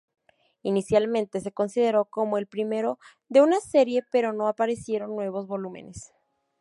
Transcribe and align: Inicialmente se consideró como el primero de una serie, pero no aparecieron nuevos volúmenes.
Inicialmente 0.63 1.41
se 1.41 1.51
consideró 1.51 2.05
como 2.05 2.39
el 2.39 2.47
primero 2.47 2.97
de 3.29 3.41
una 3.43 3.59
serie, 3.59 4.03
pero 4.11 4.33
no 4.33 4.47
aparecieron 4.47 5.15
nuevos 5.15 5.45
volúmenes. 5.45 6.11